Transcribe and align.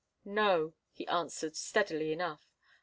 "No," 0.25 0.73
he 0.91 1.05
answered, 1.05 1.55
steadily 1.55 2.11
enough. 2.11 2.49